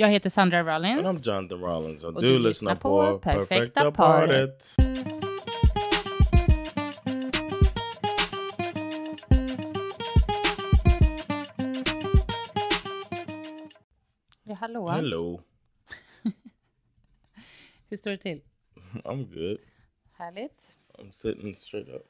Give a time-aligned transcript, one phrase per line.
[0.00, 1.06] Jag heter Sandra Rollins.
[1.06, 2.04] And I'm Jonathan Rollins.
[2.04, 4.76] Och, Och du du lyssnar på Perfekta Perfekta Paret.
[4.76, 4.76] Paret.
[14.42, 14.88] Ja, hallå.
[14.88, 15.40] Hello.
[17.88, 18.40] Hur står det till?
[19.04, 19.58] I'm good.
[20.12, 20.76] Härligt.
[20.98, 22.06] I'm sitting straight up.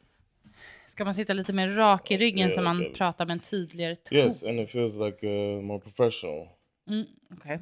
[0.89, 3.97] Ska man sitta lite mer rak i ryggen Ja, så man pratar med en tydligare
[3.97, 4.19] ton?
[4.19, 6.48] Yes, and it feels like uh, more professional.
[6.89, 7.61] Mm, Okej.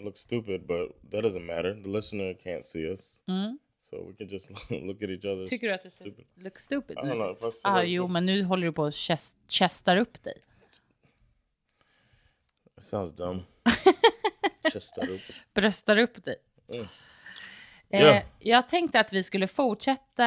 [0.00, 1.74] I look stupid, but that doesn't matter.
[1.82, 3.22] The listener can't see us.
[3.28, 3.58] Mm.
[3.80, 5.46] So we can just look at each other.
[5.46, 6.24] Tycker du att ser stupid.
[6.36, 7.32] look stupid I don't know.
[7.32, 10.34] If I Ah, like jo, men nu håller du på och chest, chestar upp dig.
[12.76, 13.42] It sounds dumb.
[14.74, 15.20] just that up.
[15.54, 16.36] Bröstar upp dig.
[16.68, 16.80] Mm.
[16.80, 16.86] Eh,
[18.02, 18.22] Ja.
[18.38, 20.24] Jag tänkte att vi skulle fortsätta,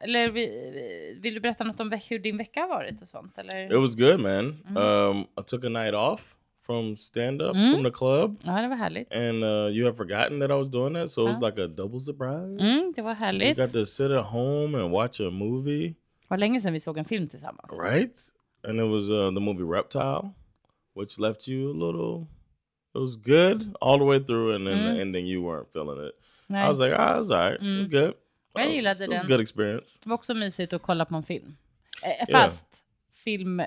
[0.00, 3.38] eller vi, vill du berätta något om hur din vecka har varit och sånt?
[3.38, 3.64] Eller?
[3.74, 4.64] It was good, man.
[4.68, 4.76] Mm.
[4.76, 7.72] Um, I took a night off from stand up Mm.
[7.74, 8.36] from the club.
[8.44, 9.12] Ja, det var härligt.
[9.12, 11.66] and uh, you have forgotten that I was doing that, so it was like a
[11.66, 12.58] double surprise.
[12.60, 13.56] Mm, det var We härligt.
[13.56, 16.98] got to sit at home and watch a movie, Det var länge sedan vi såg
[16.98, 17.72] en film tillsammans.
[17.72, 18.18] right?
[18.68, 20.30] And it was uh, the movie Reptile,
[20.96, 22.26] which left you a little.
[22.94, 24.94] It was good all the way through, and then Mm.
[24.94, 26.14] the ending you weren't feeling it.
[26.46, 26.64] Nej.
[26.66, 27.54] I was like, ah, it's alright.
[27.62, 28.00] It was Mm.
[28.04, 28.14] good.
[28.54, 29.30] Jag gillade so it was a den.
[29.30, 29.98] good experience.
[30.02, 31.56] Det var också mysigt att kolla på en film.
[32.02, 32.38] Eh, Ja.
[32.38, 32.66] Fast
[33.12, 33.62] film,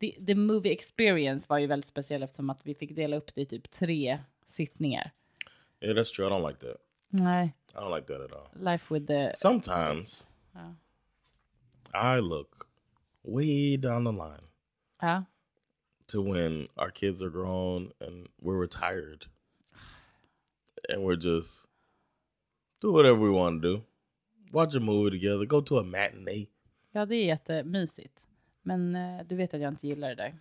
[0.00, 3.40] the, the movie experience var ju väldigt speciell eftersom att vi fick dela upp det
[3.40, 5.10] i typ tre sittningar.
[5.80, 6.26] Yeah, that's true.
[6.26, 6.76] I don't like that.
[7.08, 8.48] Nej, I don't like that at all.
[8.72, 9.32] Life with the...
[9.34, 10.74] Sometimes Ja.
[12.16, 12.66] I look
[13.22, 14.44] way down the line
[15.02, 15.24] Ja.
[16.06, 19.26] to when our kids are grown and we're retired
[20.88, 21.66] and we're just
[22.82, 23.82] do whatever we want to do
[24.52, 26.46] watch a movie together go to a matinee
[26.92, 28.26] ja, det är jättemysigt.
[28.70, 30.34] Men eh, du vet att jag inte gillar det där.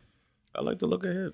[0.61, 1.31] i like to look ahead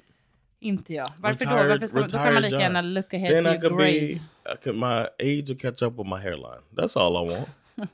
[0.59, 1.07] Inte jag.
[1.19, 1.51] Varför då?
[1.51, 3.91] Varför ska, då kan man lika gärna look ahead then to i your could grave.
[3.91, 7.50] be I could, my age will catch up with my hairline that's all i want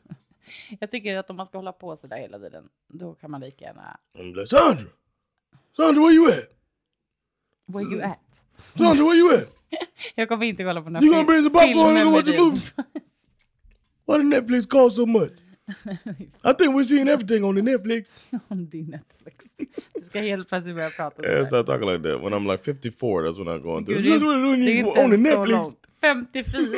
[0.80, 3.66] Jag tycker att om man ska hålla på sådär hela tiden, då kan man lika
[3.66, 4.00] gärna...
[4.14, 4.86] i'm like sandra
[5.78, 6.50] sandra where you at
[7.66, 8.44] Where you at?
[8.74, 9.50] sandra where you at
[10.16, 12.44] Jag kommer inte kolla på några You gonna bring some popcorn and watch med a
[12.44, 12.62] movie?
[14.06, 15.32] why did netflix cost so much
[16.44, 18.16] i think we're seeing everything on the netflix
[18.48, 19.46] Om din Netflix.
[19.96, 21.46] Du ska helt plötsligt börja prata Yeah, sådär.
[21.46, 22.22] start talking like that.
[22.24, 23.92] When I'm like 54, that's when I'm going to.
[23.92, 24.20] Gud, det,
[24.66, 25.58] det är inte on the så Netflix.
[25.58, 25.78] långt.
[26.02, 26.78] 54.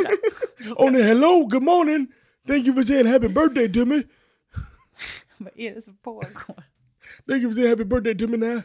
[0.78, 2.08] On the hello, good morning.
[2.48, 3.96] Thank you for saying happy birthday to me.
[5.38, 6.28] Vad är det som pågår?
[7.28, 8.62] Thank you for saying happy birthday to me now.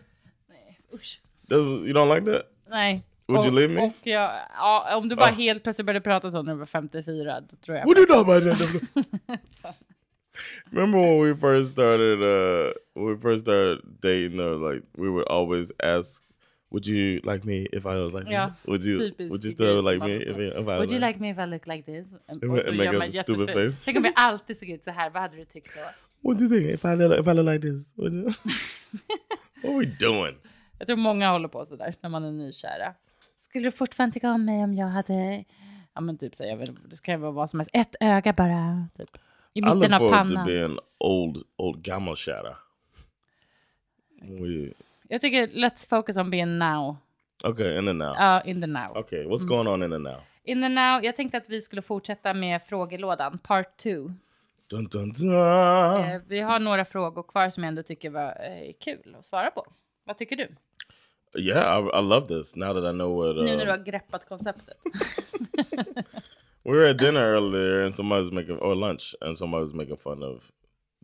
[0.95, 1.21] Usch.
[1.49, 2.43] That's, you don't like that?
[2.71, 3.05] Nej.
[3.29, 3.87] Would you och, leave me?
[3.87, 5.31] Och jag, ja, om du bara Ah.
[5.33, 7.87] helt plötsligt började prata så när du var 54, då tror jag...
[7.87, 8.59] What you talking about?
[9.63, 9.77] That?
[10.73, 12.25] Remember when we first started?
[12.25, 16.25] Uh, when we first started dating, or like we would always ask,
[16.71, 18.53] "Would you like me if I was like Ja, me?
[18.65, 18.99] Would you?
[18.99, 21.21] typiskt Would you still like me if, if I Would you like?
[21.21, 22.07] me if I look like this?
[22.29, 23.77] And Och så gör a man stupid face.
[23.85, 25.81] Tänk om vi alltid såg ut så här, vad hade du tyckt då?
[26.29, 27.93] What do you think if I look, if I look like this?
[27.97, 28.25] Would you?
[29.63, 30.37] what are we doing?
[30.79, 32.95] Jag tror många håller på sådär när man är nykära.
[33.39, 35.45] Skulle du fortfarande tycka om mig om jag hade...
[35.95, 37.71] Ja men typ så, jag vet, det kan ju vara vad som helst.
[37.73, 39.19] Ett öga bara, typ.
[39.55, 40.47] I I look mitten av forward to pannan.
[40.47, 42.17] being old, old gammal.
[44.21, 44.73] We
[45.09, 46.97] Jag tycker let's focus on being now.
[47.45, 48.15] okay in the now.
[48.15, 48.97] Ja, in the now.
[48.97, 50.21] Okay, what's going on in the now?
[50.45, 51.05] In the now.
[51.05, 54.13] Jag tänkte att vi skulle fortsätta med frågelådan, part two.
[54.71, 55.33] Dun dun dun.
[55.35, 59.51] Eh, vi har några frågor kvar som jag ändå tycker var eh, kul att svara
[59.51, 59.67] på.
[60.05, 60.49] Vad tycker du?
[61.41, 62.57] Yeah, I, I love this.
[62.57, 63.37] Now that I know what.
[63.37, 64.77] Nu när du har Uh, greppat konceptet.
[66.65, 69.97] we were at dinner earlier, and somebody was making or lunch, and somebody was making
[69.97, 70.43] fun of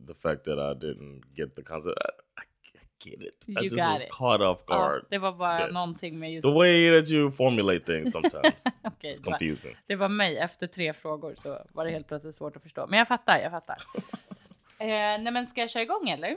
[0.07, 1.99] the fact that I didn't get the concept.
[1.99, 2.11] I,
[2.41, 2.45] I,
[2.79, 3.45] I get it.
[3.49, 4.11] I You just got was it.
[4.11, 5.05] caught off Ja, guard.
[5.11, 6.49] det var bara That- någonting med just...
[6.49, 8.45] The way that you formulate things sometimes
[8.85, 9.77] Okej, it's det var- confusing.
[9.87, 12.87] Det var mig efter tre frågor så var det helt plötsligt svårt att förstå.
[12.87, 13.77] Men jag fattar, jag fattar.
[14.79, 16.37] eh, nej men ska jag köra igång eller?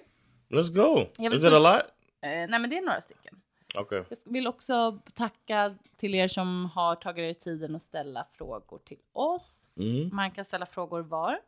[0.49, 1.05] Let's go.
[1.35, 1.81] Is it a lot?
[2.21, 3.33] Eh, nej men det är några stycken.
[3.77, 4.03] Okay.
[4.09, 8.97] Jag vill också tacka till er som har tagit er tiden att ställa frågor till
[9.13, 9.75] oss.
[9.77, 10.15] Mm.
[10.15, 11.39] Man kan ställa frågor var?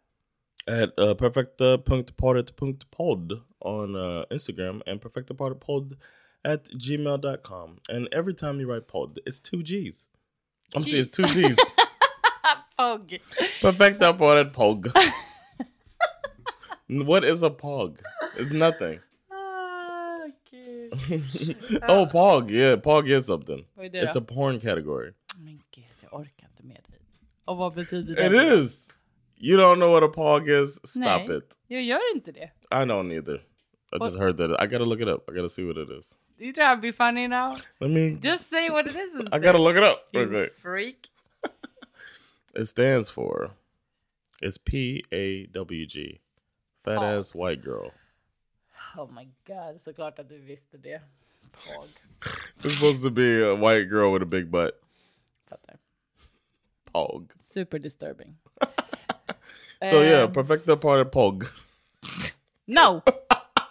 [0.67, 5.97] at uh, perfecta.paret.pod on uh, Instagram and perfectapartpod
[6.43, 7.79] at gmail.com.
[7.89, 10.07] And every time you write pod, it's two G's.
[10.75, 11.57] I'm saying it's two G's.
[12.79, 13.19] Pog.
[13.61, 14.91] Perfecta at pog.
[17.05, 17.97] what is a pog?
[18.37, 18.99] It's nothing.
[21.88, 22.51] Oh, pog.
[22.51, 23.65] Yeah, pog is something.
[23.73, 24.19] Vad är det It's då?
[24.19, 25.11] a porn category.
[25.38, 27.00] Men gud, jag orkar inte med dig.
[27.45, 28.25] Och vad betyder det?
[28.25, 28.89] It is.
[29.41, 30.75] You don't know what a pog is?
[30.83, 31.38] Stop Nej.
[31.38, 31.57] it.
[31.67, 32.51] Jag gör inte det.
[32.71, 33.35] I don't either.
[33.91, 34.51] I just heard that.
[34.63, 35.29] I gotta look it up.
[35.29, 36.15] I gotta see what it is.
[36.38, 37.57] You try to be funny now?
[37.79, 38.09] Let me.
[38.21, 39.33] Just say what it is instead.
[39.33, 40.07] I gotta look it up.
[40.13, 40.53] You real quick.
[40.61, 41.07] freak.
[42.56, 43.51] It stands for.
[44.41, 46.19] It's P A W G.
[46.83, 47.91] Fat ass white girl.
[48.97, 51.01] Oh my god, såklart att du visste det.
[51.51, 51.88] Pog.
[52.63, 54.71] It's supposed to be a white girl with a big butt.
[55.50, 55.77] Fattar.
[56.91, 57.31] Pog.
[57.44, 58.38] Super disturbing.
[59.89, 61.44] So yeah, Ehm, perfecta part of pog.
[62.65, 63.01] No!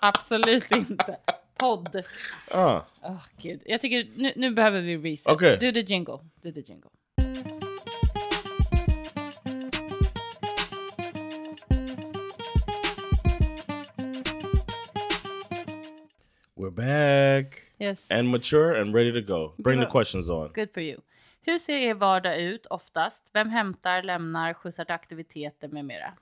[0.00, 1.16] Absolut inte.
[1.56, 2.02] Podd.
[2.50, 3.62] Ah, Åh gud.
[3.66, 5.32] Jag tycker nu, nu behöver vi reset.
[5.32, 5.56] Okej.
[5.58, 6.18] Do the jingle.
[6.42, 6.90] Do the jingle.
[16.68, 18.10] We're back Yes.
[18.10, 19.54] and mature and ready to go.
[19.58, 20.50] Bring the questions on.
[20.52, 21.02] Good for you.
[21.46, 23.30] Hur ser er vardag ut oftast?
[23.34, 26.12] Vem hämtar, lämnar, skjutsar till aktiviteter med mera?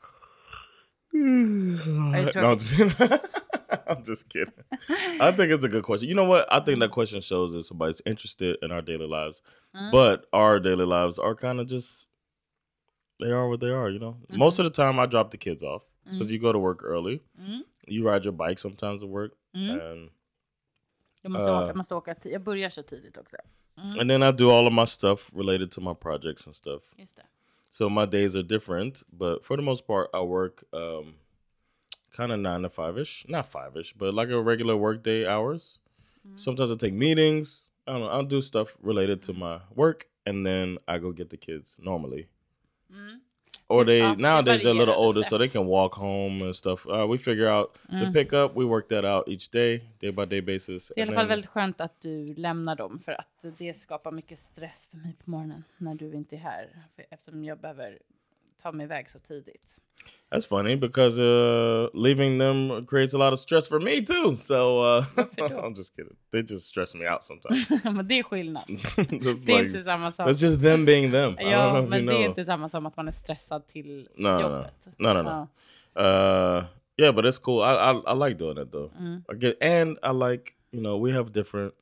[1.13, 2.53] you no.
[2.53, 3.01] I'm just,
[3.89, 4.55] I'm just kidding.
[5.21, 6.09] I think it's a good question.
[6.09, 6.47] You know what?
[6.53, 9.43] I think that question shows that somebody's interested in our daily lives,
[9.91, 12.07] but our daily lives are kind of just
[13.19, 13.91] they are what they are.
[13.91, 16.59] You know, most of the time I drop the kids off because you go to
[16.59, 17.23] work early.
[17.41, 17.63] Mm.
[17.89, 19.81] You ride your bike sometimes to work, Mm.
[19.81, 20.11] and
[21.27, 21.57] Jag måste, Uh.
[21.59, 23.37] åka, jag måste åka Jag börjar så tidigt också.
[24.01, 26.83] and then I do all of my stuff related to my projects and stuff.
[26.99, 27.27] Just det.
[27.71, 31.15] So my days are different, but for the most part, I work um,
[32.17, 35.27] kind of nine to five ish, not five ish, but like a regular work day
[35.27, 35.81] hours.
[36.37, 37.69] Sometimes I take meetings.
[37.87, 38.09] I don't know.
[38.09, 42.27] I'll do stuff related to my work, and then I go get the kids normally.
[42.91, 43.21] Mm.
[43.69, 46.87] Or they det nowadays they're a little older, so they can walk home and stuff.
[46.87, 48.57] Uh, we figure out the pickup.
[48.57, 50.93] We work that out each day, day by day basis.
[50.97, 53.75] Det är i alla fall then- väldigt skönt att du lämnar dem för att det
[53.77, 56.69] skapar mycket stress för mig på morgonen när du inte är här.
[57.11, 57.99] Eftersom jag behöver
[58.63, 59.77] ta mig iväg så tidigt.
[60.31, 64.37] That's funny because uh, leaving them creates a lot of stress for me too.
[64.37, 65.05] So uh,
[65.39, 66.17] I'm just kidding.
[66.33, 67.71] They just stress me out sometimes.
[67.85, 68.65] men det är skillnad.
[69.47, 70.27] Det är inte samma sak.
[70.27, 71.37] That's just them being them.
[71.37, 74.49] Know Ja, men det är inte samma som att man är stressad till No, no,
[74.49, 74.65] no.
[74.99, 75.49] No, no, no.
[75.97, 76.65] Uh,
[76.99, 77.63] yeah, but it's cool.
[77.63, 78.91] I, I I like doing it though.
[79.01, 79.23] Mm.
[79.29, 81.75] I get and I like you know we have different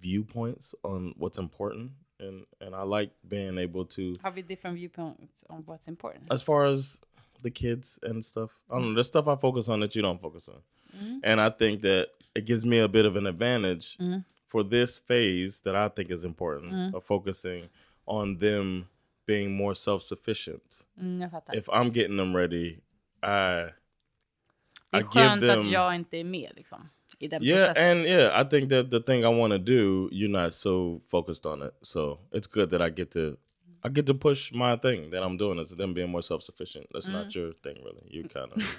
[0.00, 5.30] viewpoints on what's important, and and I like being able to have a different viewpoint
[5.48, 6.26] on what's important?
[6.30, 7.00] as far as
[7.42, 8.50] the kids and stuff.
[8.70, 8.94] I don't know.
[8.94, 10.60] There's stuff I focus on that you don't focus on,
[10.96, 11.18] mm-hmm.
[11.24, 14.20] and I think that it gives me a bit of an advantage mm-hmm.
[14.46, 16.96] for this phase that I think is important mm-hmm.
[16.96, 17.68] of focusing
[18.06, 18.88] on them
[19.26, 20.62] being more self sufficient.
[21.02, 21.30] Mm.
[21.52, 22.80] If I'm getting them ready,
[23.22, 23.70] I
[24.92, 26.88] I give them att jag inte är med liksom,
[27.20, 27.98] i den yeah, processen.
[27.98, 31.46] and yeah, I think that the thing I want to do, you're not so focused
[31.46, 31.74] on it.
[31.82, 33.36] So it's good that I get to
[33.84, 35.58] I get to push my thing that I'm doing.
[35.58, 36.86] It's them being more self sufficient.
[36.92, 37.12] That's Mm.
[37.12, 38.02] not your thing, really.
[38.10, 38.62] You kind of.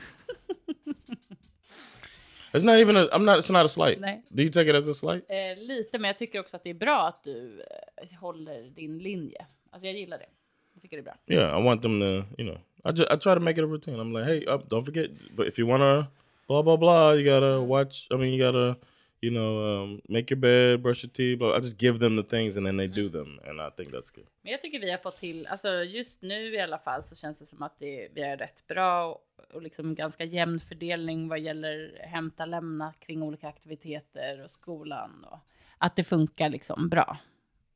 [2.53, 3.07] it's not even a.
[3.11, 3.39] I'm not.
[3.39, 3.99] It's not a slight.
[3.99, 4.21] Nej.
[4.35, 5.23] Do you take it as a slight?
[5.29, 7.62] Eh, lite, men jag tycker också att det är bra att du
[8.01, 9.45] eh, håller din linje.
[9.71, 10.25] Alltså jag gillar det.
[10.74, 11.15] Jag tycker det är bra.
[11.27, 12.41] Yeah, I want them to.
[12.41, 13.98] You know, I just I try to make it a routine.
[14.00, 15.10] I'm like, hey, up, don't forget.
[15.36, 16.07] But if you wanna,
[16.51, 18.08] blah blah blah, you gotta watch.
[18.12, 18.77] I mean, you gotta.
[19.24, 21.38] You know, um, make your bed, brush your teeth.
[21.39, 23.91] But I just give them the things, and then they do them, and I think
[23.91, 24.25] that's good.
[24.41, 27.38] Men jag tycker vi har fått till, alltså just nu i alla fall så känns
[27.38, 29.20] det som att det, vi är rätt bra
[29.53, 35.39] och, liksom ganska jämn fördelning vad gäller hämta, lämna kring olika aktiviteter och skolan och
[35.77, 37.17] att det funkar liksom bra.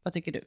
[0.04, 0.42] Vad tycker du?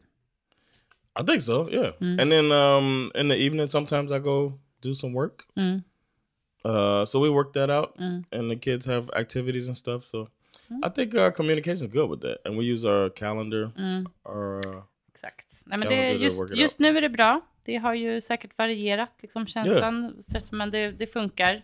[1.22, 1.94] I think so, yeah.
[2.00, 5.42] And then um in the evening sometimes I go do some work.
[5.56, 5.82] Mm.
[6.64, 8.24] Uh so we work that out Mm.
[8.30, 10.04] and the kids have activities and stuff.
[10.04, 10.28] So
[10.86, 12.36] I think our communication is good with that.
[12.46, 14.06] And we use our calendar Mm.
[14.24, 15.62] our uh, Exakt.
[15.66, 17.40] Nej, men det, just, just nu är det bra.
[17.64, 21.62] Det har ju säkert varierat, liksom känslan, stressen, men det, det funkar.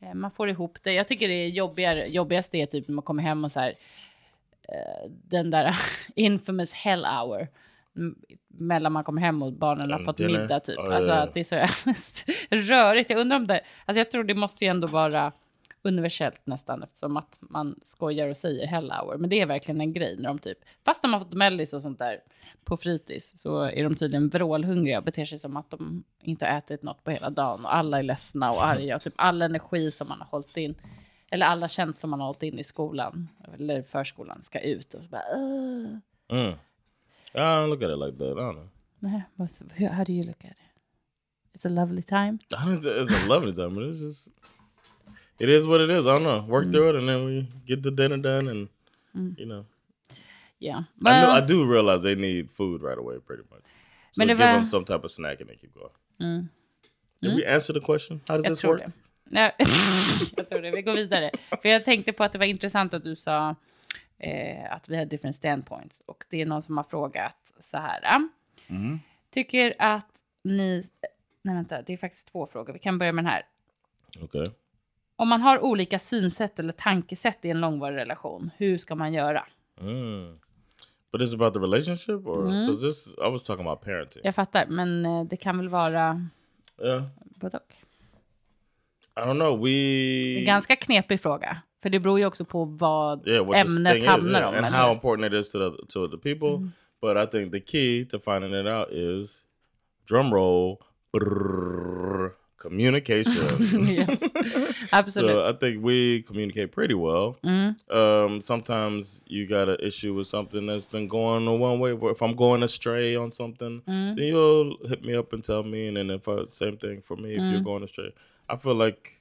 [0.00, 0.92] Eh, Man får ihop det.
[0.92, 3.74] Jag tycker det är jobbigare, jobbigast är typ när man kommer hem och så här,
[4.68, 5.76] eh, den där
[6.14, 7.48] infamous hell hour.
[8.48, 10.78] Mellan man kommer hem och barnen har fått middag typ.
[10.78, 11.56] Alltså att det är så
[12.74, 13.10] rörigt.
[13.10, 15.32] Jag undrar om det, alltså jag tror det måste ju ändå vara
[15.82, 19.16] universellt nästan eftersom att man skojar och säger hell hour.
[19.18, 21.82] Men det är verkligen en grej när de typ, fast de har fått mellis och
[21.82, 22.18] sånt där
[22.64, 26.58] på fritids så är de tydligen vrålhungriga och beter sig som att de inte har
[26.58, 29.90] ätit något på hela dagen och alla är ledsna och arga och typ all energi
[29.90, 30.74] som man har hållit in.
[31.30, 35.08] eller alla känslor man har hållit in i skolan eller förskolan ska ut och så
[35.08, 35.98] bara "Ugh."
[36.28, 36.54] Mm.
[37.34, 38.38] I don't look at it like that.
[38.38, 38.68] I don't know.
[39.00, 39.22] Nej,
[39.78, 40.56] hur- how do you look at it?
[41.54, 42.38] It's a lovely time.
[42.74, 44.28] It's a lovely time, but it's just
[45.38, 46.06] it is what it is.
[46.06, 46.44] I don't know.
[46.48, 48.68] Work through it, and then we get the dinner done, and
[49.38, 49.64] you know.
[50.60, 50.76] Yeah.
[50.78, 53.62] I, know, I Well, do realize they need food right away, pretty much.
[54.12, 55.92] So Men give var- them some type of snack and they keep going.
[56.20, 56.48] Mm.
[57.20, 58.20] Did we answer the question?
[58.28, 58.82] How does jag this work?
[59.30, 59.52] det.
[60.36, 60.70] Jag tror det.
[60.70, 61.30] Vi går vidare.
[61.62, 63.54] För jag tänkte på att det var intressant att du sa
[64.24, 66.00] eh, att vi har different standpoints.
[66.06, 68.00] Och det är någon som har frågat så här.
[68.04, 68.20] ah.
[68.66, 69.00] Mhm.
[69.30, 70.10] Tycker att
[70.44, 70.82] ni...
[71.42, 71.82] Nej, vänta.
[71.82, 72.72] Det är faktiskt två frågor.
[72.72, 73.42] Vi kan börja med den här.
[74.20, 74.46] Okay.
[75.16, 79.46] Om man har olika synsätt eller tankesätt i en långvarig relation, hur ska man göra?
[79.80, 80.38] Mm.
[81.12, 84.22] But it's about the relationship, or because this I was talking about parenting.
[84.24, 86.28] Jag fattar, men eh, det kan väl vara
[86.82, 87.76] Yeah, både och.
[89.16, 89.60] I don't know.
[89.60, 91.62] We Det är en ganska knepig fråga.
[91.84, 94.14] För det beror ju också på vad yeah, what ämnet thing is, om.
[94.26, 96.48] and eller how important it is to the to the people.
[96.48, 96.68] Mm-hmm.
[97.02, 99.42] But I think the key to finding it out is
[100.08, 100.78] drum roll
[101.12, 103.46] brrr, communication.
[103.96, 104.18] Yes.
[104.92, 105.30] Absolut.
[105.30, 107.36] so I think we communicate pretty well.
[107.44, 107.74] Mm.
[107.90, 111.92] Um, sometimes you got an issue with something that's been going the one way.
[112.10, 114.16] If I'm going astray on something, Mm.
[114.16, 115.88] then you'll hit me up and tell me.
[115.88, 117.64] And then if I, same thing for me, if you're Mm.
[117.64, 118.12] going astray,
[118.48, 119.20] I feel like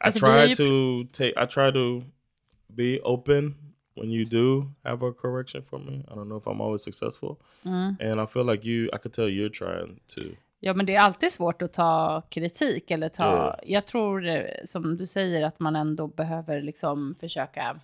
[0.00, 1.44] Alltså, har try ju to take.
[1.44, 2.02] I try to
[2.66, 3.54] be open
[3.96, 5.92] when you do have a correction for me.
[5.92, 7.96] I don't know if I'm always successful, Mm.
[8.00, 8.86] and I feel like you.
[8.86, 10.22] I could tell you're trying to.
[10.60, 13.24] Ja, men det är alltid svårt att ta kritik eller ta...
[13.24, 13.58] Ja.
[13.62, 17.80] Jag tror, eh, som du säger, att man ändå behöver liksom försöka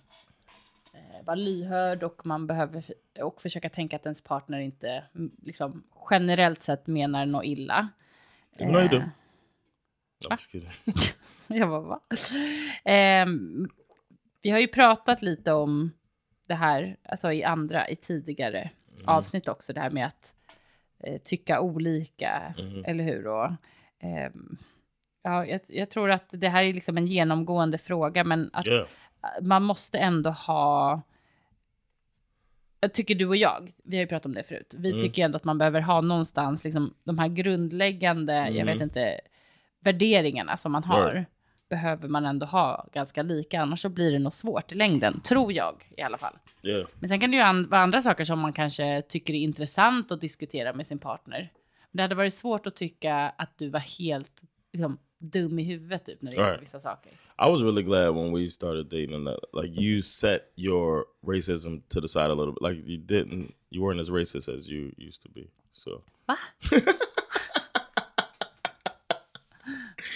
[0.93, 2.83] eh, vara lyhörd och man behöver
[3.21, 7.87] och försöka tänka att ens partner inte mm, liksom, generellt sett menar något illa.
[8.57, 8.97] Even though you do.
[8.99, 10.69] No, I'm just kidding.
[11.59, 11.99] Jag bara, va?
[12.85, 13.67] Ehm,
[14.41, 15.91] vi har ju pratat lite om
[16.47, 18.69] det här, alltså i andra, i tidigare
[19.05, 20.33] avsnitt också, det här med att
[20.99, 22.83] eh, tycka olika, Mhm.
[22.87, 23.27] eller hur?
[23.27, 23.51] Och,
[23.99, 24.57] ehm,
[25.23, 28.87] ja, jag, jag tror att det här är liksom en genomgående fråga, men att yeah.
[29.41, 31.01] man måste ändå ha...
[32.79, 35.01] Jag tycker du och jag, vi har ju pratat om det förut, vi Mm.
[35.03, 38.65] tycker ju ändå att man behöver ha någonstans liksom, de här grundläggande, jag Mm.
[38.67, 39.19] vet inte,
[39.79, 41.25] värderingarna som man har.
[41.69, 45.53] Behöver man ändå ha ganska lika, annars så blir det nog svårt i längden, tror
[45.53, 46.33] jag i alla fall.
[46.63, 46.87] Yeah.
[46.99, 50.11] Men sen kan det ju an- vara andra saker som man kanske tycker är intressant
[50.11, 51.51] att diskutera med sin partner.
[51.91, 54.43] Men det hade varit svårt att tycka att du var helt
[54.73, 56.61] liksom, dum i huvudet typ, när det gäller Right.
[56.61, 57.11] vissa saker.
[57.11, 62.01] I was really glad when we started dating that like you set your racism to
[62.01, 62.61] the side a little bit.
[62.61, 65.47] Like you didn't, you weren't as racist as you used to be.
[65.73, 66.37] So Va?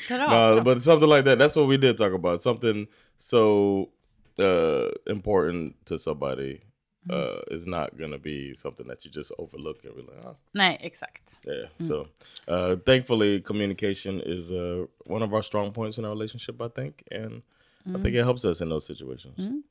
[0.10, 0.63] Dra no, av.
[0.63, 1.38] but something like that.
[1.38, 2.42] That's what we did talk about.
[2.42, 2.88] Something
[3.18, 3.89] so
[4.39, 6.62] uh, important to somebody
[7.10, 10.78] uh, is not gonna be something that you just overlook and be like, oh, Nej,
[10.82, 11.36] exakt.
[11.46, 11.70] yeah.
[11.80, 12.08] So
[12.48, 16.62] uh, thankfully, communication is uh, one of our strong points in our relationship.
[16.62, 17.42] I think, and
[17.86, 19.63] I think it helps us in those situations.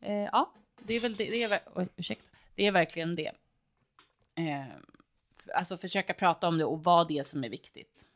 [0.00, 0.52] Eh, ja,
[0.82, 1.30] det är väl det.
[1.30, 1.60] det är,
[1.96, 2.24] ursäkta.
[2.54, 3.32] Det är verkligen det.
[4.34, 4.66] Eh,
[5.54, 8.06] alltså försöka prata om det och vad det är som är viktigt.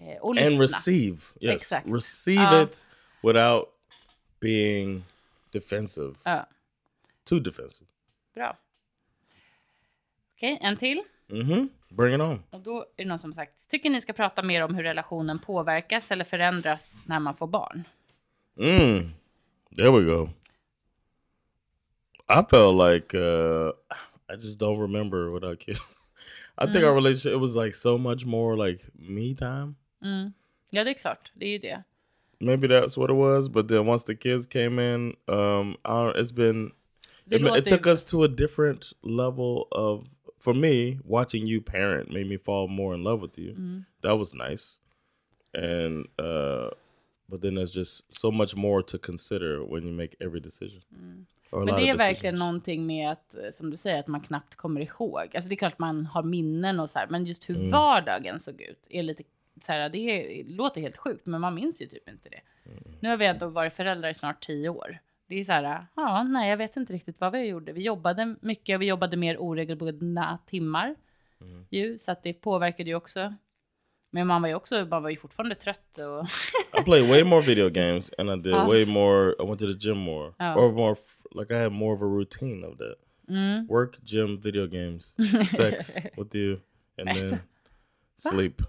[0.00, 0.64] Eh, och and lyssna.
[0.64, 1.16] receive.
[1.40, 1.54] Yes.
[1.54, 1.86] Exact.
[1.86, 2.86] receive Uh, it
[3.22, 3.68] without
[4.40, 5.04] being
[5.52, 6.14] defensive.
[6.22, 6.46] Ja,
[7.24, 7.86] too defensive.
[8.34, 8.56] Bra.
[10.36, 11.02] Okej, en till.
[11.28, 11.68] mm-hmm.
[11.88, 12.42] Bring it on.
[12.50, 15.38] Och då är det någon som sagt, tycker ni ska prata mer om hur relationen
[15.38, 17.84] påverkas eller förändras när man får barn?
[18.58, 19.10] mm.
[19.76, 20.28] There we go.
[22.28, 23.72] I felt like uh
[24.32, 25.80] i just don't remember without kids
[26.58, 30.32] i think our relationship it was like so much more like me time Mm.
[30.70, 31.32] Ja, det är klart.
[31.34, 31.82] Det är ju det.
[32.42, 36.32] maybe that's what it was but then once the kids came in um don't, it's
[36.34, 36.72] been
[37.30, 40.04] it, it took us to a different level of
[40.38, 43.84] for me watching you parent made me fall more in love with you Mm.
[44.02, 44.80] that was nice
[45.54, 46.70] and uh
[47.28, 50.82] but then there's just so much more to consider when you make every decision
[51.52, 54.54] a Men det är verkligen någonting med att, eh, som du säger, att man knappt
[54.54, 55.30] kommer ihåg.
[55.34, 57.70] Alltså det är klart man har minnen och så här, men just hur Mm.
[57.70, 59.22] vardagen såg ut är lite
[59.64, 62.40] så här, det låter helt sjukt, men man minns ju typ inte det.
[62.66, 62.78] Mm.
[63.00, 64.98] Nu har vi ändå varit föräldrar i snart tio år.
[65.26, 67.72] Det är så här, ja, nej, jag vet inte riktigt vad vi gjorde.
[67.72, 70.94] Vi jobbade mycket, vi jobbade mer oregelbundna timmar
[71.42, 71.66] Mm.
[71.70, 73.34] ju, så att det påverkade ju också.
[74.10, 76.26] Men man var ju också, man var ju fortfarande trött och
[76.80, 78.66] I played way more video games and I did Ah.
[78.68, 80.56] way more I went to the gym more Oh.
[80.56, 80.96] or more
[81.34, 82.94] like I had more of a routine of that
[83.28, 83.66] mm.
[83.68, 85.16] work gym video games
[85.56, 86.60] sex with you
[86.98, 87.38] and then
[88.18, 88.62] sleep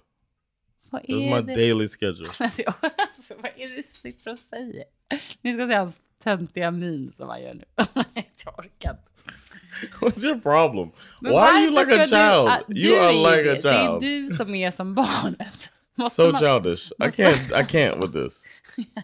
[0.92, 1.56] Vad är my det?
[1.56, 2.30] daily schedule.
[2.40, 2.74] Alltså, jag-
[3.18, 4.84] alltså, vad är det du sitter och säger?
[5.42, 7.64] Ni ska se hans töntiga min som han gör nu.
[8.46, 9.02] jag orkar inte.
[10.02, 10.92] What's your problem?
[11.22, 12.48] Men Why are you like a ska du- child?
[12.50, 13.62] ah, you are like a det.
[13.62, 14.30] Det är child.
[14.30, 15.70] du som är som barnet.
[15.96, 16.92] Måste So man- childish.
[16.92, 17.62] I can't.
[17.62, 18.46] I can't with this.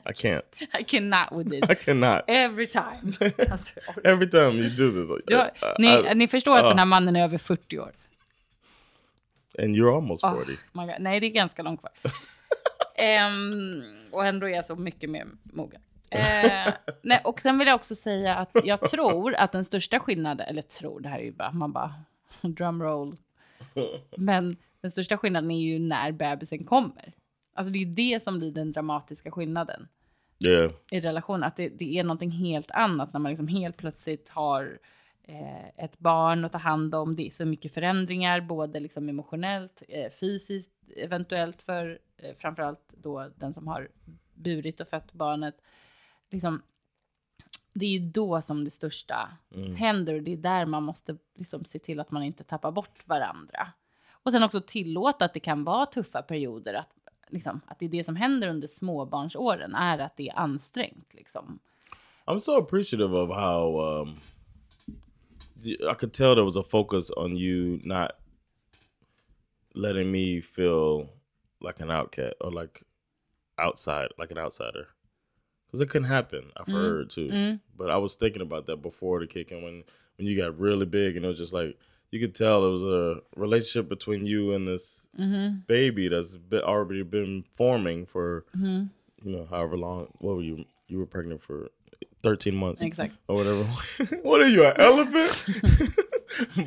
[0.05, 0.79] I can't.
[0.79, 1.69] I cannot with this.
[1.71, 2.21] I cannot.
[2.27, 3.33] Every time.
[3.51, 5.45] Alltså, Every time you do this, like, du, uh,
[5.79, 6.69] ni, I- ni förstår att ah.
[6.69, 7.91] den här mannen är över 40 år.
[9.57, 10.51] And you're almost Oh, 40.
[10.71, 10.95] my God.
[10.99, 11.91] Nej, det är ganska långt kvar.
[12.95, 15.81] Ehm, och ändå är jag så mycket mer mogen.
[16.09, 20.47] Eh, nej, och sen vill jag också säga att jag tror att den största skillnaden,
[20.49, 21.93] eller tror, det här är ju bara, man bara
[22.41, 23.17] drumroll.
[24.17, 27.13] Men den största skillnaden är ju när bebisen kommer.
[27.55, 29.87] Alltså det är ju det som blir den dramatiska skillnaden
[30.39, 30.71] Yeah.
[30.91, 31.43] i relation.
[31.43, 34.79] Att det, det är någonting helt annat när man liksom helt plötsligt har
[35.27, 37.15] eh, ett barn att ta hand om.
[37.15, 43.29] Det är så mycket förändringar, både liksom emotionellt, eh, fysiskt, eventuellt för eh, framförallt då
[43.35, 43.87] den som har
[44.33, 45.61] burit och fött barnet.
[46.31, 46.61] Liksom,
[47.73, 49.29] det är ju då som det största
[49.75, 53.07] händer och det är där man måste liksom se till att man inte tappar bort
[53.07, 53.67] varandra.
[54.09, 56.89] Och sen också tillåta att det kan vara tuffa perioder, att,
[57.27, 61.13] liksom, att det är det som händer under småbarnsåren, är att det är ansträngt.
[61.13, 61.59] Liksom.
[62.25, 64.19] I'm so appreciative of how um,
[65.87, 68.17] I could tell there was a focus on you not
[69.73, 71.09] letting me feel
[71.61, 72.83] like an outcast or like
[73.57, 74.87] outside, like an outsider.
[75.65, 76.51] Because it couldn't happen.
[76.55, 76.75] I've mm-hmm.
[76.75, 77.27] heard too.
[77.27, 77.55] Mm-hmm.
[77.77, 79.83] But I was thinking about that before the kick and when
[80.17, 81.77] when you got really big and it was just like
[82.11, 85.57] you could tell it was a relationship between you and this mm-hmm.
[85.67, 88.89] baby that's been, already been forming for you
[89.23, 90.07] know however long.
[90.19, 90.65] What were you?
[90.87, 91.69] You were pregnant for
[92.27, 93.17] thirteen months, Exactly.
[93.27, 93.63] or whatever.
[94.21, 95.45] what are you, an elephant?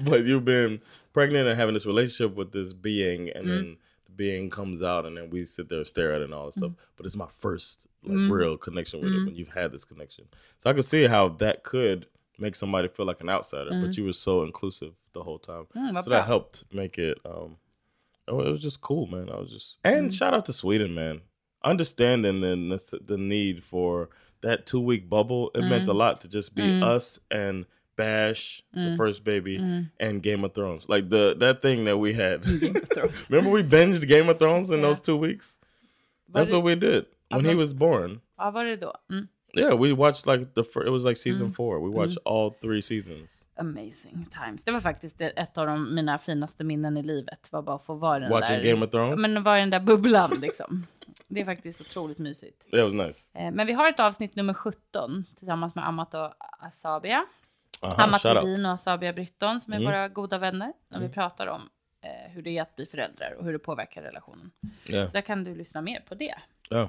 [0.05, 0.81] but you've been
[1.12, 3.73] pregnant and having this relationship with this being, and then mm-hmm.
[4.07, 6.47] the being comes out, and then we sit there and stare at it and all
[6.47, 6.71] this stuff.
[6.71, 6.95] Mm-hmm.
[6.97, 8.33] But it's my first like mm-hmm.
[8.33, 10.25] real connection with it when you've had this connection.
[10.59, 12.07] So I could see how that could
[12.38, 15.67] make somebody feel like an outsider, but you were so inclusive the whole time.
[15.76, 17.18] Mm, so that helped make it.
[17.25, 17.57] Um,
[18.29, 19.29] oh, it was just cool, man.
[19.31, 21.20] I was just and shout out to Sweden, man.
[21.62, 24.09] Understanding the the need for
[24.42, 28.94] that two week bubble, it meant a lot to just be us and Bash, the
[28.96, 29.57] first baby,
[30.00, 30.88] and Game of Thrones.
[30.88, 32.46] Like the that thing that we had.
[33.31, 34.87] Remember we binged Game of Thrones in Yeah.
[34.87, 35.59] those two weeks.
[36.33, 38.20] That's what we did when he was born.
[38.38, 38.92] Ja, var det då?
[39.11, 39.29] Mm.
[39.54, 41.88] Yeah, we watched like the fir- it was like season four.
[41.88, 43.46] We watched all three seasons.
[43.56, 44.64] Amazing times.
[44.64, 47.52] Det var faktiskt ett av de, mina finaste minnen i livet.
[47.52, 48.64] Var bara att få vara den Watching där...
[48.64, 49.20] Game of Thrones.
[49.20, 50.86] Men vara i den där bubblan liksom.
[51.28, 52.70] Det är faktiskt otroligt mysigt.
[52.70, 53.30] That was nice.
[53.38, 57.26] Eh, Men vi har ett avsnitt nummer 17 tillsammans med Amat och Asabia.
[57.82, 58.24] Uh-huh, Amat.
[58.24, 60.72] Levin och Asabia Brytton som är våra goda vänner.
[60.88, 61.60] När vi pratar om
[62.04, 64.50] eh, hur det är att bli föräldrar och hur det påverkar relationen.
[64.88, 66.34] Yeah, Så där kan du lyssna mer på det.
[66.70, 66.88] yeah.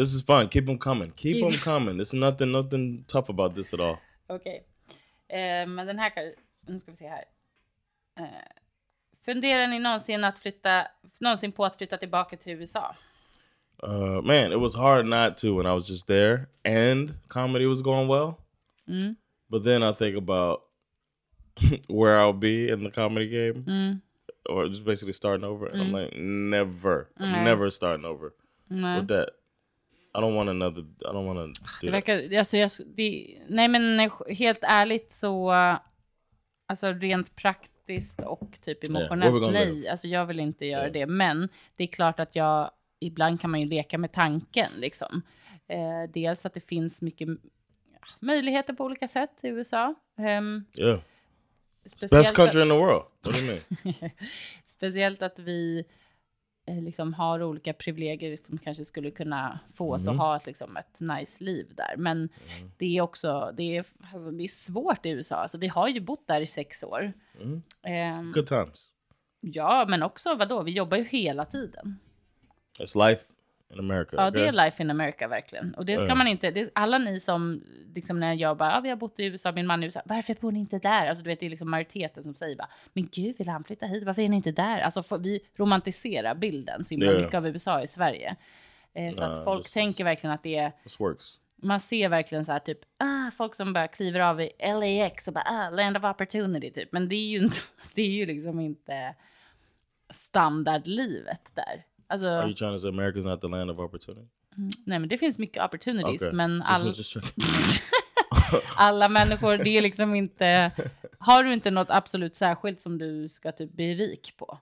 [0.00, 0.48] This is fun.
[0.48, 1.12] Keep them coming.
[1.16, 1.98] Keep Keep- them coming.
[1.98, 3.98] There's nothing nothing tough about this at all.
[4.28, 4.64] Okej.
[5.28, 6.32] Eh, men den här kan...
[6.66, 7.24] Nu ska vi se här.
[8.20, 8.26] Eh,
[9.24, 10.86] funderar ni någonsin, att flytta,
[11.20, 12.94] någonsin på att flytta tillbaka till USA?
[13.82, 17.82] Uh, man, it was hard not to when I was just there and comedy was
[17.82, 18.34] going well.
[19.50, 20.60] But then I think about
[21.88, 24.00] where I'll be in the comedy game
[24.48, 25.66] or just basically starting over.
[25.66, 28.34] And I'm like, never, I'm never starting over
[28.70, 29.39] with that.
[30.14, 31.94] I don't want another, I don't want to Det do that.
[31.94, 35.50] verkar, alltså jag, det, nej men helt ärligt så,
[36.66, 41.06] alltså rent praktiskt och typ emotionellt, gonna nej, alltså jag vill inte göra det.
[41.06, 42.70] Men det är klart att jag
[43.00, 45.22] ibland kan man ju leka med tanken liksom.
[45.68, 47.28] Eh, dels att det finns mycket
[47.92, 49.94] ja, möjligheter på olika sätt i USA.
[50.18, 51.00] Um, yeah.
[52.10, 53.04] Best country in the world.
[53.22, 54.10] What do you mean?
[54.66, 55.84] speciellt att vi
[56.74, 60.14] liksom har olika privilegier som kanske skulle kunna få oss mm.
[60.14, 61.94] att ha ett, liksom, ett nice liv där.
[61.96, 62.70] Men mm.
[62.76, 65.36] det är också det är, alltså, det är svårt i USA.
[65.36, 67.12] Alltså, vi har ju bott där i sex år.
[67.40, 67.62] Mm.
[68.18, 68.88] Um, Good times.
[69.40, 70.62] Ja, men också vadå?
[70.62, 71.98] Vi jobbar ju hela tiden.
[72.78, 73.24] It's life
[73.70, 74.16] in America.
[74.16, 74.40] Ja, okay?
[74.40, 75.74] det är life in America verkligen.
[75.74, 76.18] Och det ska mm.
[76.18, 76.50] man inte.
[76.50, 77.62] Det, alla ni som
[77.94, 80.00] liksom när jag bara, ja, vi har bott i USA, min man i USA.
[80.04, 81.06] Varför bor ni inte där?
[81.06, 83.86] Alltså du vet, det är liksom majoriteten som säger bara, men gud, vill han flytta
[83.86, 84.04] hit?
[84.04, 84.80] Varför är ni inte där?
[84.80, 87.20] Alltså för, vi romantiserar bilden så himla yeah.
[87.20, 88.36] mycket av USA i Sverige.
[88.94, 90.72] Eh, så nah, att folk tänker verkligen att det är.
[90.98, 91.38] works.
[91.62, 95.34] Man ser verkligen så här typ, ah, folk som bara kliver av i LAX och
[95.34, 96.92] bara, ah, land of opportunity typ.
[96.92, 97.56] Men det är ju inte,
[97.94, 99.14] det är ju liksom inte
[100.10, 101.84] standardlivet där.
[102.10, 104.26] Alltså, Are you trying to say America's not the land of opportunity?
[104.58, 106.32] Mm, nej, men det finns mycket opportunities, okay.
[106.32, 106.94] men all...
[108.76, 110.70] alla människor, det är liksom inte...
[111.18, 114.58] Har du inte något absolut särskilt som du ska typ bli rik på,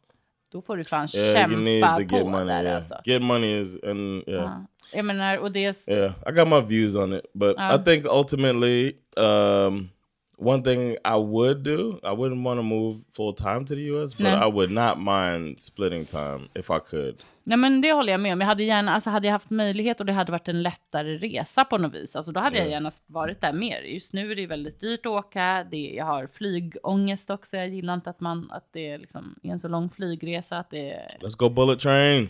[0.53, 2.75] då får du fan yeah, kämpa på money, där yeah.
[2.75, 2.95] alltså.
[3.05, 4.45] Get money is, and yeah.
[4.45, 5.91] Uh, jag menar, och det är...
[5.91, 7.75] Yeah, I got my views on it, but uh.
[7.75, 9.89] I think ultimately um,
[10.39, 14.17] one thing I would do, I wouldn't want to move full time to the US,
[14.17, 14.49] but Nej.
[14.49, 17.23] I would not mind splitting time if I could.
[17.45, 18.41] Nej, men det håller jag med om.
[18.41, 21.65] Jag hade gärna, alltså hade jag haft möjlighet och det hade varit en lättare resa
[21.65, 22.63] på något vis, alltså då hade mm.
[22.63, 23.83] jag gärna varit där mer.
[23.83, 25.67] Just nu är det väldigt dyrt att åka.
[25.71, 27.57] Det, jag har flygångest också.
[27.57, 30.59] Jag gillar inte att man, att det liksom är en så lång flygresa.
[30.59, 31.17] Att det...
[31.21, 32.29] Let's go bullet train.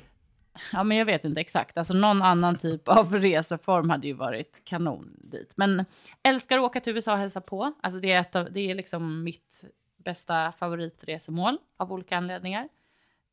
[0.72, 1.78] Ja, men jag vet inte exakt.
[1.78, 5.52] Alltså någon annan typ av reseform hade ju varit kanon dit.
[5.56, 5.84] Men
[6.22, 7.72] älskar att åka till USA och hälsa på.
[7.82, 9.64] Alltså det är, ett av, det är liksom mitt
[9.96, 12.68] bästa favoritresemål av olika anledningar.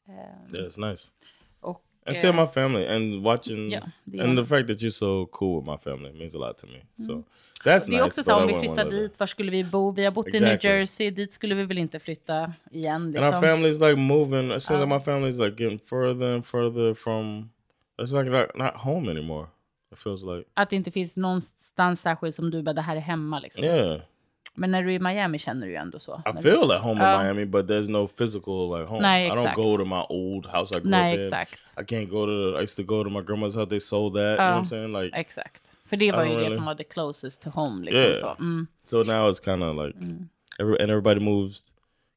[0.08, 1.12] Yeah, är nice.
[2.08, 3.82] And see my family and watching ja,
[4.20, 6.84] and the fact that you're so cool with my family means a lot to me.
[7.00, 7.06] Mm.
[7.06, 7.24] So
[7.65, 9.91] That's det är också så om vi flyttar dit, var skulle vi bo?
[9.91, 10.48] Vi har bott exactly.
[10.48, 13.12] i New Jersey, dit skulle vi väl inte flytta igen.
[13.12, 13.24] Liksom.
[13.24, 13.44] And our liksom.
[13.44, 14.86] family's like moving, it seems uh.
[14.86, 17.50] like my family's like getting further and further from,
[18.02, 19.48] it's like not, not home anymore.
[19.91, 20.44] It feels like.
[20.54, 23.63] Att det inte finns någonstans särskilt som du bara, det här är hemma liksom.
[23.63, 24.02] Yeah.
[24.56, 26.22] Men när du är i Miami känner du ju ändå så.
[26.26, 29.02] I feel at home uh, in Miami but there's no physical like home.
[29.02, 31.26] Nej, I don't go to my old house I grew Nej, up in.
[31.26, 31.60] exakt.
[31.78, 34.20] I can't go to, I used to go to my grandma's house, they sold that.
[34.20, 34.94] Uh, you know what I'm saying?
[34.94, 35.62] Like, exakt.
[35.86, 36.50] För det var ju really...
[36.50, 37.84] det som var the closest to home.
[37.84, 38.15] Liksom, yeah.
[38.15, 38.36] så.
[38.39, 38.68] Mm.
[38.86, 40.30] so now it's kind of like, mm.
[40.60, 41.74] every, and everybody moves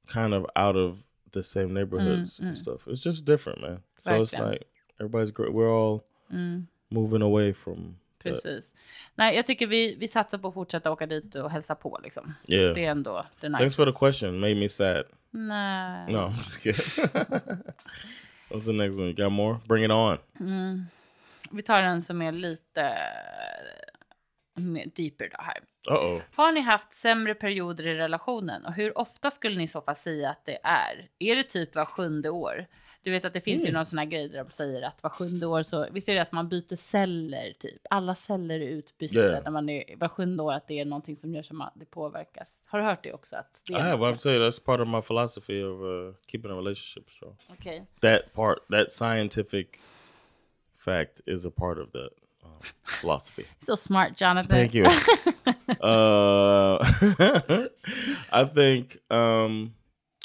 [0.07, 0.98] kind of out of
[1.33, 2.61] the same neighborhoods mm, and mm.
[2.61, 2.87] stuff.
[2.87, 3.81] It's just different man.
[3.98, 4.22] So Verkligen.
[4.22, 4.66] it's like,
[5.01, 5.33] everybody's.
[5.38, 6.66] We're all mm.
[6.90, 8.74] moving away from Precis.
[9.14, 12.35] Nej, jag tycker vi, vi satsar på att fortsätta åka dit och hälsa på liksom.
[12.48, 12.74] Yeah.
[12.74, 13.59] Det är ändå the nice.
[13.59, 14.40] Thanks for the question.
[14.40, 15.04] Made me sad.
[15.31, 16.12] Nej.
[16.12, 17.04] No, I'm just kidding.
[18.48, 19.07] What's the next one?
[19.07, 19.57] You got more?
[19.68, 20.18] Bring it on.
[20.40, 20.87] Mm.
[21.50, 22.94] Vi tar en som är lite
[24.54, 25.59] mer deeper då här.
[25.90, 26.22] Uh -oh.
[26.35, 29.96] Har ni haft sämre perioder i relationen och hur ofta skulle ni i så fall
[29.96, 31.09] säga att det är?
[31.18, 32.66] Är det typ var sjunde år?
[33.02, 33.70] Du vet att det finns mm.
[33.70, 36.14] ju någon sån här grej där de säger att var sjunde år så, visst är
[36.14, 37.82] det att man byter celler typ?
[37.90, 39.44] Alla celler är utbytta yeah.
[39.44, 41.84] när man är var sjunde år, att det är någonting som gör som att det
[41.84, 42.52] påverkas.
[42.66, 43.37] Har du hört det också?
[43.37, 46.54] Att det I have, I've said that's part of my philosophy of uh, keeping a
[46.54, 47.37] relationship strong.
[47.52, 47.82] Okay.
[48.00, 49.80] That part, that scientific
[50.78, 52.11] fact is a part of that
[52.44, 53.44] um, philosophy.
[53.61, 54.50] so smart, Jonathan.
[54.50, 54.84] Thank you.
[55.80, 56.78] uh,
[58.32, 59.74] I think, um,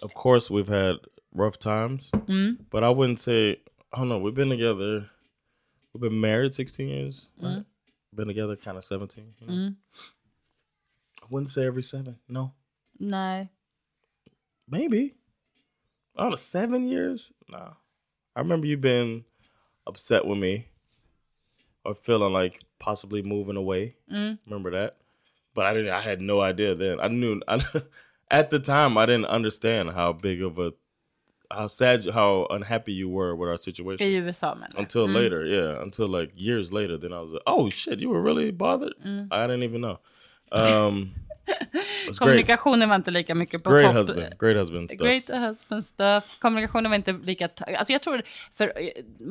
[0.01, 0.95] of course, we've had
[1.34, 2.58] rough times, mm.
[2.69, 3.60] but I wouldn't say.
[3.91, 4.17] I don't know.
[4.17, 5.10] We've been together.
[5.93, 7.30] We've been married sixteen years.
[7.41, 7.58] Mm.
[7.58, 7.65] Right?
[8.15, 9.34] Been together kind of seventeen.
[9.39, 9.54] You know?
[9.54, 9.76] mm.
[11.22, 12.17] I wouldn't say every seven.
[12.28, 12.54] No.
[13.00, 13.48] No.
[14.69, 15.15] Maybe.
[16.15, 16.36] I don't know.
[16.36, 17.32] Seven years?
[17.50, 17.76] No.
[18.36, 19.26] I remember you been
[19.86, 20.67] upset with me
[21.86, 23.96] or feeling like possibly moving away.
[24.12, 24.39] Mm.
[24.46, 24.98] Remember that?
[25.54, 25.91] But I didn't.
[25.91, 27.00] I had no idea then.
[27.00, 27.62] I knew I,
[28.32, 30.74] at the time I didn't understand how big of a
[31.54, 34.08] how sad how unhappy you were with our situation.
[34.08, 35.13] I USA menar Until mm.
[35.13, 35.82] later, yeah.
[35.82, 38.94] Until like years later, then I was like, oh shit, you were really bothered.
[39.06, 39.28] Mm.
[39.32, 40.00] I didn't even know.
[40.52, 41.16] Um,
[42.20, 43.96] Kommunikationen var inte lika mycket på great topp.
[43.96, 44.39] Husband.
[44.39, 45.08] Great husband stuff.
[45.08, 46.39] Great husband stuff.
[46.39, 47.50] Kommunikationen var inte lika...
[47.58, 48.22] Alltså jag tror,
[48.54, 48.74] för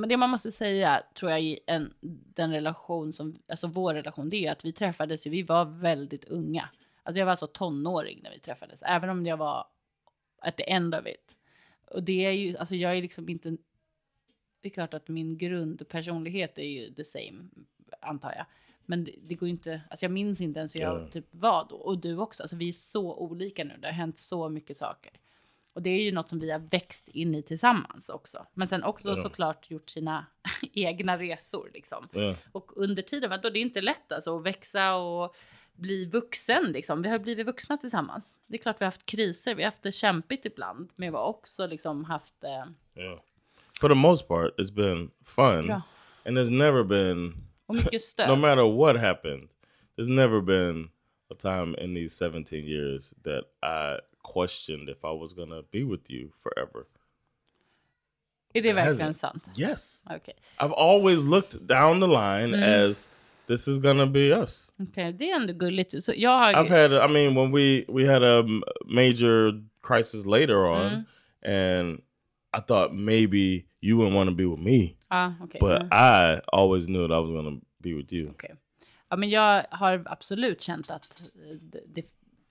[0.09, 1.93] det man måste säga, tror jag, i en,
[2.35, 6.69] den relation som, alltså vår relation, det är att vi träffades, vi var väldigt unga.
[7.03, 9.67] Alltså jag var alltså tonåring när vi träffades, även om jag var
[10.43, 11.37] at the end of it.
[11.95, 13.57] Och det är ju, alltså jag är liksom inte...
[14.61, 17.45] Det är klart att min grundpersonlighet är ju the same,
[18.01, 18.47] antar jag.
[18.87, 21.67] Men det, det går ju inte, alltså jag minns inte ens hur jag typ var
[21.71, 21.77] då.
[21.77, 23.77] Och du också, alltså vi är så olika nu.
[23.81, 25.13] Det har hänt så mycket saker.
[25.73, 28.47] Och det är ju något som vi har växt in i tillsammans också.
[28.55, 29.17] Men sen också Ja.
[29.17, 30.27] såklart gjort sina
[30.73, 32.09] egna resor liksom.
[32.15, 32.37] Yeah.
[32.53, 35.37] Och under tiden, vadå, det är inte lätt alltså att växa och
[35.73, 37.03] bli vuxen liksom.
[37.03, 38.37] Vi har blivit vuxna tillsammans.
[38.49, 40.91] Det är klart vi har haft kriser, vi har haft det kämpigt ibland.
[40.97, 43.19] Men vi har också liksom haft eh, Yeah.
[43.81, 45.67] For the most part, it's been fun.
[45.67, 45.83] Bra.
[46.27, 47.35] And there's never been,
[47.67, 48.29] och mycket stöd.
[48.29, 49.49] no matter what happened,
[49.97, 50.91] there's never been
[51.31, 56.11] a time in these 17 years that I questioned if I was to be with
[56.11, 56.85] you forever.
[58.55, 59.45] är det verkligen sant?
[59.57, 60.05] Yes.
[60.07, 63.11] Okej, I've always looked down the line as
[63.47, 64.73] this is to be us.
[64.79, 66.05] Okej, det är ändå gulligt.
[66.05, 66.53] Så jag har...
[66.53, 68.43] I've had, I mean, when we we had a
[68.87, 71.05] major crisis later on,
[71.47, 72.03] and
[72.57, 75.61] I thought maybe you wouldn't want to be with me, Ja, okej.
[75.61, 75.89] but mm.
[75.93, 78.31] I always knew that I was to be with you.
[78.31, 78.55] Okej.
[79.09, 82.07] Ja, men jag har absolut känt att eh, det, det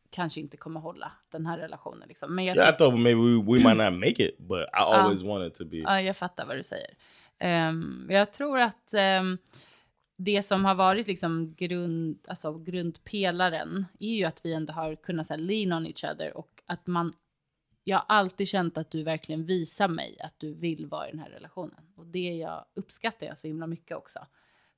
[0.09, 2.07] kanske inte kommer hålla, den här relationen.
[2.07, 2.35] Liksom.
[2.35, 5.23] Men jag, Yeah, I thought maybe we, we might not make it, but I always
[5.23, 5.77] wanted to be.
[5.77, 6.89] ja, jag fattar vad du säger.
[7.39, 9.37] Ehm, jag tror att ehm,
[10.23, 15.27] det som har varit liksom grund, alltså grundpelaren är ju att vi ändå har kunnat
[15.27, 17.13] så här, lean on each other och att man
[17.83, 21.19] jag har alltid känt att du verkligen visar mig att du vill vara i den
[21.19, 21.91] här relationen.
[21.95, 24.19] Och det jag uppskattar jag så himla mycket också.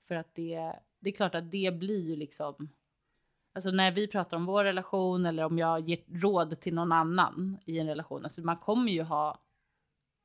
[0.08, 2.70] För att det, det är klart att det blir ju liksom...
[3.54, 7.58] Alltså när vi pratar om vår relation eller om jag ger råd till någon annan
[7.66, 8.24] i en relation.
[8.24, 9.40] Alltså man kommer ju ha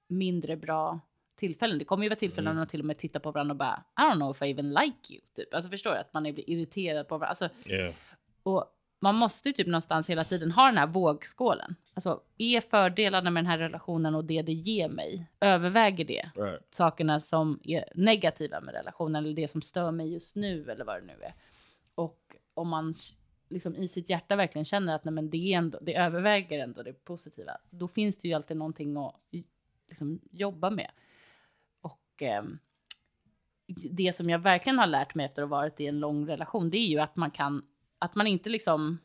[0.09, 1.01] mindre bra
[1.39, 1.79] tillfällen.
[1.79, 3.85] Det kommer ju vara tillfällen när man till och med tittar på varandra och bara
[3.99, 5.21] I don't know if I even like you.
[5.37, 5.55] Typ.
[5.55, 5.97] Alltså förstår du?
[5.97, 7.29] Att man blir irriterad på varandra.
[7.29, 7.95] Alltså, Yeah.
[8.43, 8.65] och
[9.01, 11.75] man måste ju typ någonstans hela tiden ha den här vågskålen.
[11.95, 16.67] Alltså, är fördelarna med den här relationen och det det ger mig, överväger det Right.
[16.71, 20.97] sakerna som är negativa med relationen eller det som stör mig just nu eller vad
[21.03, 21.35] det nu är.
[21.95, 22.19] Och
[22.55, 22.95] om man
[23.51, 26.83] liksom i sitt hjärta verkligen känner att nej, men det, är ändå, det överväger ändå
[26.83, 29.15] det positiva, då finns det ju alltid någonting att
[29.89, 30.91] liksom, jobba med.
[32.19, 32.59] Och ehm,
[33.91, 36.71] det som jag verkligen har lärt mig efter att ha varit i en lång relation,
[36.71, 37.63] det är ju att man kan,
[37.99, 38.99] att man inte liksom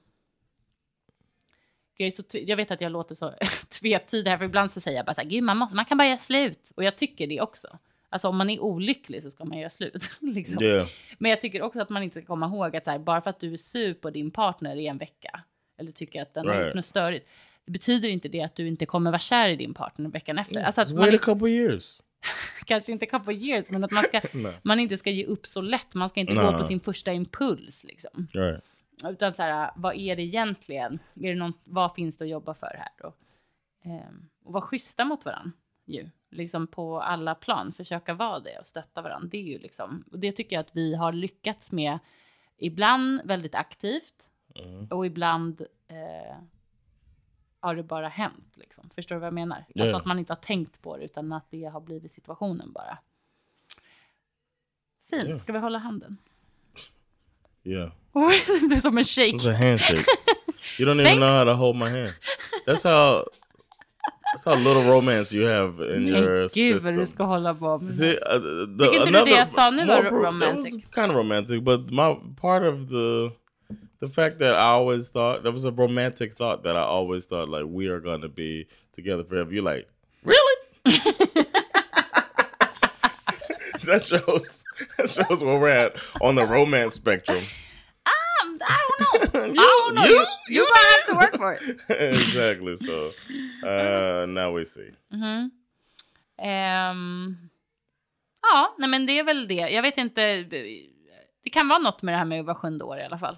[1.97, 3.33] jag, så, jag vet att jag låter så
[3.69, 5.97] tvetydig här, för ibland så säger jag bara så här, gud man, måste, man kan
[5.97, 6.71] bara göra slut.
[6.75, 7.67] Och jag tycker det också.
[8.09, 10.11] Alltså om man är olycklig så ska man göra slut.
[10.19, 10.63] liksom.
[10.63, 10.87] Yeah.
[11.17, 13.39] Men jag tycker också att man inte ska komma ihåg att här, bara för att
[13.39, 15.43] du är sur på din partner i en vecka,
[15.77, 16.67] eller tycker att den har Right.
[16.67, 17.29] gjort något störigt,
[17.65, 20.63] det betyder inte det att du inte kommer vara kär i din partner veckan efter.
[20.63, 22.01] Alltså att Just man wait a couple years.
[22.65, 24.21] kanske inte couple years, men att man, ska,
[24.63, 25.93] man inte ska ge upp så lätt.
[25.93, 26.51] Man ska inte Nej.
[26.51, 27.83] gå på sin första impuls.
[27.83, 28.27] Liksom.
[28.33, 28.63] Right.
[29.09, 30.99] Utan så här, vad är det egentligen?
[31.15, 33.13] Är det någon, vad finns det att jobba för här då?
[33.85, 35.51] Ehm, och vara schyssta mot varandra
[35.85, 36.09] ju.
[36.31, 37.71] Liksom på alla plan.
[37.71, 39.29] Försöka vara det och stötta varandra.
[39.31, 41.99] Det är ju liksom, och det tycker jag att vi har lyckats med.
[42.57, 44.87] Ibland väldigt aktivt Mm.
[44.87, 46.37] och ibland eh,
[47.63, 48.53] har det bara hänt.
[48.55, 48.89] Liksom.
[48.95, 49.65] Förstår du vad jag menar?
[49.73, 49.99] Ja, Alltså ja.
[49.99, 52.97] att man inte har tänkt på det utan att det har blivit situationen bara.
[55.09, 55.29] Fint.
[55.29, 55.37] Ja.
[55.37, 56.17] Ska vi hålla handen?
[57.63, 57.89] Yeah.
[58.61, 59.31] det blir som en shake.
[59.31, 60.05] It's a handshake.
[60.79, 61.17] You don't even Thanks.
[61.17, 62.13] know how to hold my hand.
[62.67, 63.23] That's how.
[64.33, 66.95] That's how little romance you have in your Men gud system.
[66.95, 67.95] du ska hålla på med.
[67.95, 68.19] See, uh,
[68.79, 70.71] the, Tycker inte du det jag sa nu var romantic?
[70.71, 73.31] That was kind of romantic, but my part of the
[73.99, 77.49] the fact that I always thought that was a romantic thought that I always thought
[77.49, 79.51] like we are to be together forever.
[79.53, 79.87] You're like,
[80.23, 80.55] really?
[83.85, 84.63] that shows
[84.97, 87.37] that shows where we're at on the romance spectrum.
[88.05, 89.43] Um, I don't know.
[89.45, 90.03] You- I don't know.
[90.05, 91.61] you- You, you're gonna have to work for it.
[92.13, 92.77] exactly.
[92.77, 93.11] So
[93.65, 94.89] uh, now we see.
[95.13, 95.51] Mhm.
[96.39, 97.37] Ehm,
[98.41, 99.53] ja, nej men det är väl det.
[99.69, 100.43] Jag vet inte.
[101.43, 103.37] Det kan vara något med det här med att vara sjunde år i alla fall.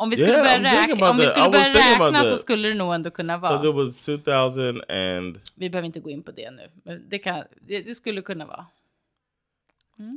[0.00, 1.68] Om vi skulle Yeah, börja about om vi skulle börja
[2.08, 3.68] räkna så skulle det nog ändå kunna vara.
[3.68, 6.68] it was 2000 and Vi behöver inte gå in på det nu.
[6.84, 8.66] Men det, kan, det, det skulle kunna vara.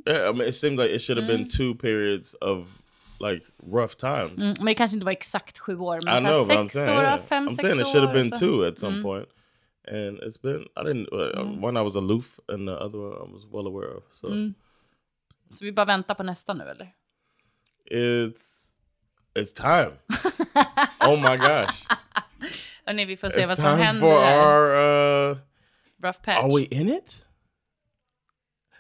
[0.08, 2.68] yeah, I mean, it seemed like it should have been two periods of
[3.20, 4.30] like rough time.
[4.38, 6.00] Mm, men det kanske inte var exakt sju år.
[6.06, 7.22] Men I know, sex saying, år, yeah.
[7.22, 9.04] fem, I'm sex saying it should have been two at some Mm.
[9.04, 9.30] point.
[9.88, 13.34] and it's been I didn't uh, one I was aloof, and the other one I
[13.34, 14.04] was well aware of.
[14.12, 14.54] So Mm.
[15.50, 16.94] Så vi bara väntar på nästa nu eller?
[17.92, 18.73] it's
[19.36, 19.92] it's time.
[21.02, 21.86] oh my gosh,
[22.86, 24.02] Hörni, vi får se it's vad som time händer.
[24.02, 24.38] for här.
[24.46, 25.32] our.
[25.32, 25.38] Uh,
[26.02, 26.44] Rough patch.
[26.44, 27.26] are we in it?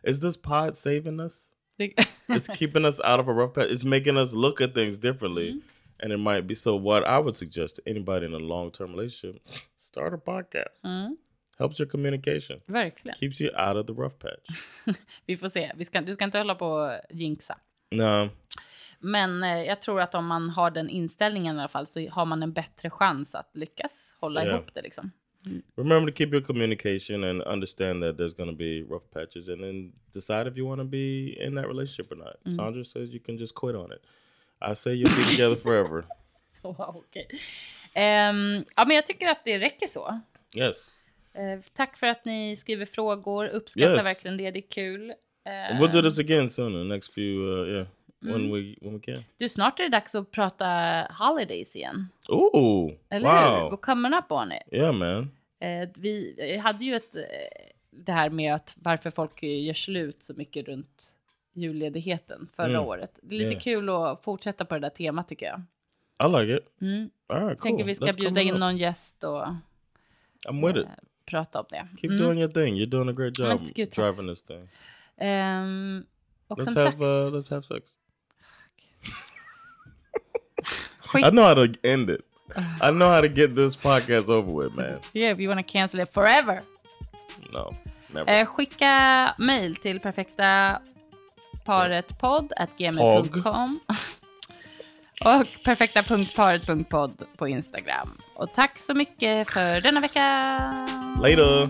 [0.03, 1.49] Is this pod saving us?
[2.29, 3.69] It's keeping us out of a rough patch.
[3.71, 5.49] It's making us look at things differently.
[5.49, 5.59] Mm-hmm.
[5.99, 6.75] And it might be so.
[6.75, 9.41] What I would suggest to anybody in a long term relationship,
[9.77, 10.79] start a podcast.
[10.85, 11.15] Mm,
[11.59, 12.59] Helps your communication.
[12.67, 13.15] verkligen.
[13.19, 14.59] Keeps you out of the rough patch.
[15.27, 15.71] Vi får se.
[15.75, 17.57] Vi ska, du ska inte hålla på och jinxa.
[17.91, 18.29] No.
[19.03, 22.25] Men eh, jag tror att om man har den inställningen i alla fall så har
[22.25, 24.51] man en bättre chans att lyckas hålla Ja.
[24.51, 25.11] ihop det liksom.
[25.75, 29.61] remember to keep your communication and understand that there's going to be rough patches and
[29.61, 32.45] then decide if you want to be in that relationship or not.
[32.45, 32.55] Mm.
[32.55, 34.01] Sandra says you can just quit on it.
[34.71, 36.05] I say you'll be together forever.
[36.61, 37.27] Wow, okej.
[37.93, 40.19] Ehm, ja, men jag tycker att det räcker så.
[40.55, 41.05] Yes.
[41.33, 43.47] Eh, tack för att ni skriver frågor.
[43.47, 44.05] Uppskattar Yes.
[44.05, 44.51] verkligen det.
[44.51, 45.13] Det är kul.
[45.45, 47.87] And we'll do this again soon, the next few, uh, yeah,
[48.23, 48.51] when Mm.
[48.51, 49.23] we when we can.
[49.37, 50.65] Du, snart är det dags att prata
[51.19, 52.07] holidays igen.
[52.29, 53.59] Ooh, Eller hur?
[53.61, 53.71] wow.
[53.71, 54.61] We're coming up on it.
[54.73, 55.31] Yeah, man.
[55.59, 57.21] Eh, vi hade ju ett, eh,
[57.91, 61.13] det här med att varför folk gör slut så mycket runt
[61.53, 62.81] julledigheten förra Mm.
[62.85, 63.19] året.
[63.21, 63.61] Det är lite Yeah.
[63.63, 65.61] kul att fortsätta på det där temat tycker jag.
[66.27, 66.81] I like it.
[66.81, 67.09] Mm.
[67.33, 67.55] Right, cool.
[67.57, 68.59] Tänker vi ska That's bjuda in up.
[68.59, 69.45] någon gäst och
[70.47, 70.85] I'm with it.
[70.85, 70.91] eh,
[71.25, 71.87] prata om det.
[72.01, 72.23] Keep Mm.
[72.23, 72.75] doing your thing.
[72.79, 74.69] You're doing a great Men job gud, driving this thing.
[75.17, 76.05] Ehm,
[76.47, 77.87] och Let's som have sagt, uh, let's have sex.
[81.13, 82.21] Skit, I know how to end it.
[82.81, 84.99] I know how to get this podcast over with, man.
[85.13, 86.61] yeah, if you wanna cancel it forever.
[87.53, 87.75] No,
[88.13, 88.31] never.
[88.31, 90.79] Eh, skicka mail till perfekta
[91.65, 93.79] paretpodd at gmail.com
[95.25, 98.17] och perfekta.paret.podd på Instagram.
[98.35, 100.87] Och tack så mycket för denna vecka.
[101.21, 101.69] Later.